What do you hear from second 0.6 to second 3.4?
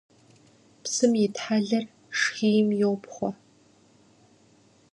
Псым итхьэлэр шхийм йопхъуэ.